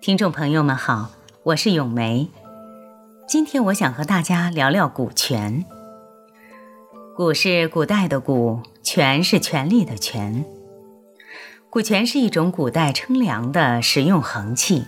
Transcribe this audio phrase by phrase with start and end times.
[0.00, 1.10] 听众朋友们好，
[1.42, 2.30] 我是咏梅。
[3.28, 5.66] 今天我想和大家聊聊股权。
[7.14, 10.46] 股是古代的股，权是权力的权。
[11.68, 14.86] 股权是一种古代称量的实用衡器，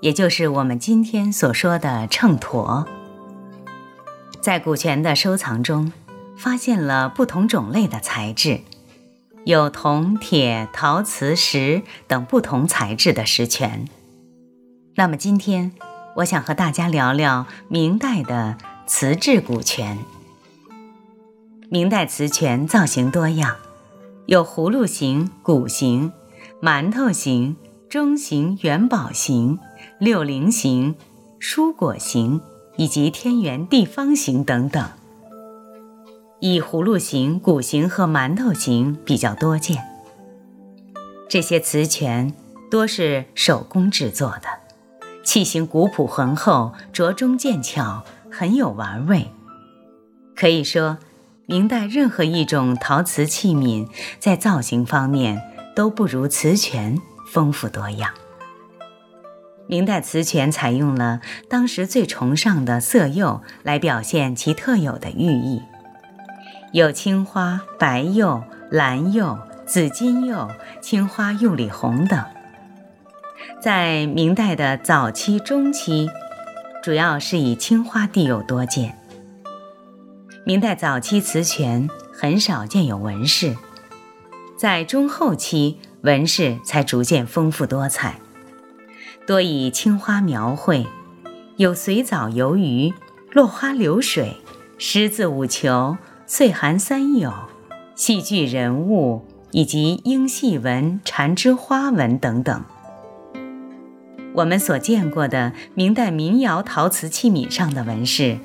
[0.00, 2.88] 也就是我们今天所说的秤砣。
[4.40, 5.92] 在股权的收藏中，
[6.36, 8.62] 发现了不同种类的材质，
[9.44, 13.88] 有铜、铁、陶瓷、石等不同材质的石权。
[14.98, 15.70] 那么今天，
[16.16, 19.96] 我想和大家聊聊明代的瓷质古泉。
[21.70, 23.54] 明代瓷权造型多样，
[24.26, 26.12] 有葫芦形、鼓形、
[26.60, 27.56] 馒头形、
[27.88, 29.60] 中型、元宝形、
[30.00, 30.96] 六棱形、
[31.40, 32.40] 蔬果形
[32.76, 34.84] 以及天圆地方形等等。
[36.40, 39.80] 以葫芦形、鼓形和馒头形比较多见。
[41.28, 42.34] 这些瓷权
[42.68, 44.57] 多是手工制作的。
[45.28, 48.02] 器型古朴浑厚，着中见巧，
[48.32, 49.30] 很有玩味。
[50.34, 50.96] 可以说，
[51.44, 53.86] 明代任何一种陶瓷器皿
[54.18, 55.42] 在造型方面
[55.76, 56.96] 都不如瓷泉
[57.30, 58.10] 丰富多样。
[59.66, 65.60] 明代瓷泉采用了当时最崇尚的色釉来表现其特有的寓意，
[66.72, 70.48] 有青花、白釉、蓝釉、紫金釉、
[70.80, 72.24] 青花釉里红等。
[73.60, 76.08] 在明代的早期、中期，
[76.82, 78.98] 主要是以青花地釉多见。
[80.44, 83.56] 明代早期瓷泉很少见有纹饰，
[84.56, 88.20] 在中后期纹饰才逐渐丰富多彩，
[89.26, 90.86] 多以青花描绘，
[91.56, 92.94] 有水藻游鱼、
[93.32, 94.36] 落花流水、
[94.78, 97.32] 狮子舞球、岁寒三友、
[97.94, 102.64] 戏剧人物以及鹰戏纹、缠枝花纹等等。
[104.34, 108.38] 我们所见过的明代民窑陶瓷器皿上的纹饰，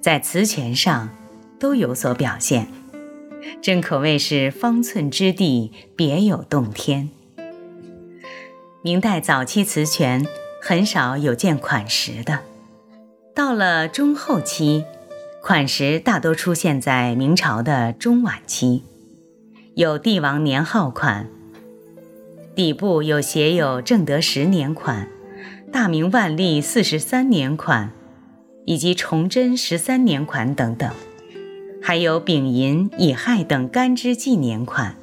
[0.00, 1.08] 在瓷泉上
[1.58, 2.68] 都有所表现，
[3.62, 7.08] 真可谓是方寸之地，别有洞天。
[8.82, 10.26] 明代早期瓷泉
[10.62, 12.40] 很少有见款石的，
[13.34, 14.84] 到了中后期，
[15.42, 18.84] 款石大多出现在明朝的中晚期，
[19.74, 21.28] 有帝王年号款，
[22.54, 25.08] 底部有写有正德十年款。
[25.72, 27.92] 大明万历四十三年款，
[28.66, 30.92] 以及崇祯十三年款等等，
[31.80, 34.96] 还有丙寅、乙亥等干支纪年款，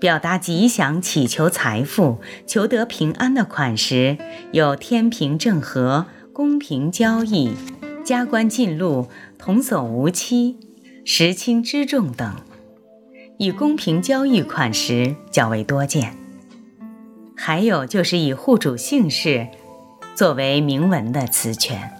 [0.00, 4.16] 表达吉祥、祈求财富、求得平安的款式
[4.52, 7.52] 有天平正和、公平交易、
[8.04, 9.08] 加官进禄、
[9.38, 10.56] 童叟无欺、
[11.04, 12.34] 时轻之重等，
[13.38, 16.17] 以公平交易款式较为多见。
[17.40, 19.46] 还有就是以户主姓氏
[20.16, 21.92] 作为铭文的瓷权。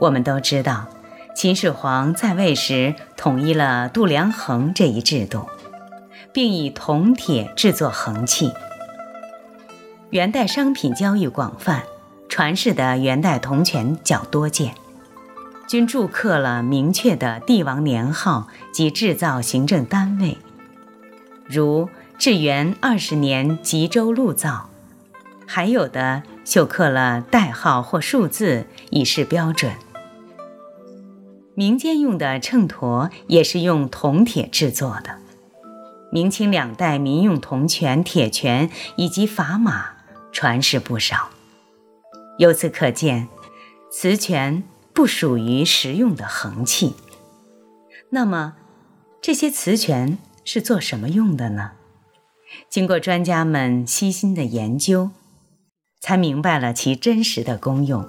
[0.00, 0.88] 我们都知道，
[1.36, 5.46] 秦始皇在位时统一了度量衡这一制度，
[6.32, 8.50] 并以铜铁制作衡器。
[10.08, 11.82] 元代商品交易广泛，
[12.30, 14.74] 传世的元代铜权较多见，
[15.68, 20.38] 均铸刻了明确的帝王年号及制造行政单位，
[21.46, 21.90] 如。
[22.18, 24.70] 至元二十年吉州路造，
[25.46, 29.72] 还有的绣刻了代号或数字以示标准。
[31.54, 35.18] 民间用的秤砣也是用铜铁制作的。
[36.10, 39.90] 明清两代民用铜权、铁权以及砝码
[40.32, 41.30] 传世不少。
[42.38, 43.28] 由此可见，
[43.92, 46.96] 瓷权不属于实用的衡器。
[48.10, 48.54] 那么，
[49.20, 51.72] 这些瓷权是做什么用的呢？
[52.68, 55.10] 经过专家们悉心的研究，
[56.00, 58.06] 才明白了其真实的功用。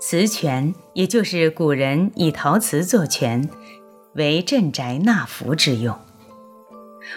[0.00, 3.48] 瓷权，也就是古人以陶瓷做权，
[4.14, 5.98] 为镇宅纳福之用。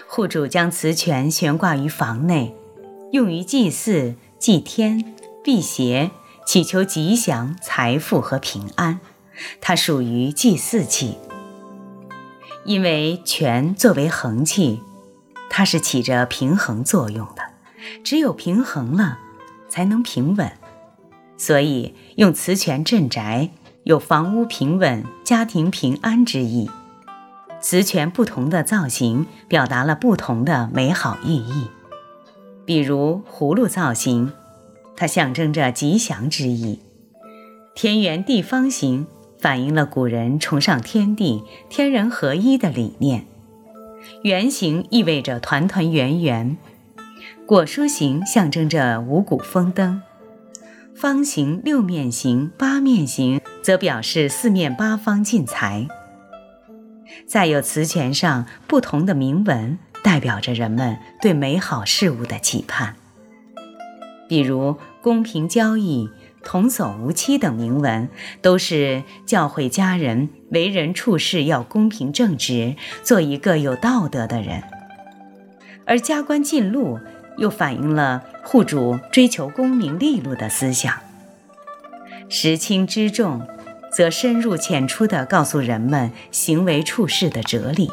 [0.08, 2.54] 户主将瓷权悬挂于房内，
[3.12, 5.14] 用于祭祀、祭天、
[5.44, 6.10] 辟邪、
[6.46, 9.00] 祈求吉祥、财富和平安。
[9.60, 11.18] 它属于祭祀器，
[12.64, 14.80] 因为权作为衡器。
[15.54, 17.42] 它是起着平衡作用的，
[18.02, 19.18] 只有平衡了，
[19.68, 20.50] 才能平稳。
[21.36, 23.50] 所以用磁泉镇宅，
[23.84, 26.70] 有房屋平稳、家庭平安之意。
[27.60, 31.68] 磁泉不同的造型，表达了不同的美好寓意。
[32.64, 34.32] 比如葫芦造型，
[34.96, 36.78] 它象征着吉祥之意；
[37.74, 39.06] 天圆地方形，
[39.38, 43.26] 反映了古人崇尚天地、天人合一的理念。
[44.22, 46.56] 圆形意味着团团圆圆，
[47.46, 50.02] 果蔬形象征着五谷丰登，
[50.94, 55.88] 方形、六面形、八面形则表示四面八方进财。
[57.26, 62.96] 再有词权上不同的铭文，代表着人们对美好事物的期盼。
[64.28, 66.08] 比如公平交易、
[66.42, 68.08] 童叟无欺等铭文，
[68.40, 74.62] 都是教诲家人为人处事要公平正直，做一个有道德的人。
[75.84, 77.00] 而加官进禄，
[77.38, 80.94] 又反映了户主追求功名利禄的思想。
[82.28, 83.46] 识轻知重。
[83.94, 87.90] 则深入浅出地告诉人们行为处事的哲理。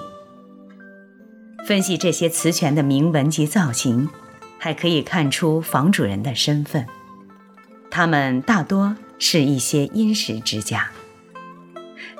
[1.67, 4.07] 分析这些词权的铭文及造型，
[4.57, 6.85] 还可以看出房主人的身份。
[7.91, 10.89] 他们大多是一些殷实之家。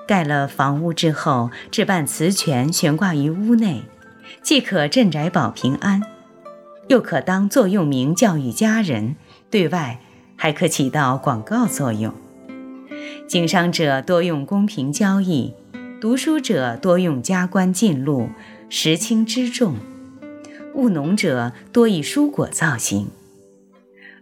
[0.10, 3.84] 盖了房屋之后，置办瓷泉悬挂于屋内，
[4.42, 6.02] 既可镇宅保平安，
[6.88, 9.16] 又可当座右铭教育家人，
[9.52, 10.00] 对外
[10.36, 12.12] 还可起到广告作用。
[13.28, 15.54] 经商者多用公平交易，
[16.02, 18.30] 读书者多用加官进禄、
[18.68, 19.76] 识轻知重，
[20.74, 23.10] 务农者多以蔬果造型，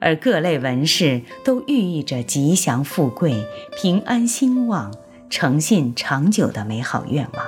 [0.01, 3.45] 而各类纹饰都寓意着吉祥富贵、
[3.81, 4.93] 平安兴旺、
[5.29, 7.45] 诚信长久的美好愿望。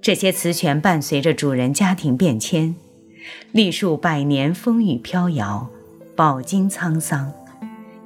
[0.00, 2.74] 这些词权伴随着主人家庭变迁，
[3.52, 5.70] 历数百年风雨飘摇，
[6.14, 7.32] 饱经沧桑。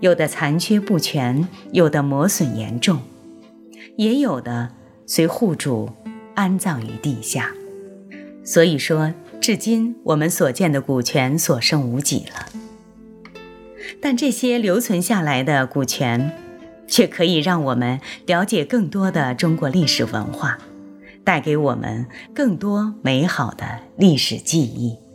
[0.00, 3.00] 有的残缺不全，有的磨损严重，
[3.96, 4.70] 也有的
[5.06, 5.90] 随户主
[6.36, 7.52] 安葬于地下。
[8.44, 12.46] 所以说，至今我们所见的古泉所剩无几了。
[14.00, 16.32] 但这些留存下来的古泉，
[16.88, 20.58] 却可以让我们了解更多的中国历史文化，
[21.23, 23.64] 带给我们更多美好的
[23.96, 25.07] 历史记忆。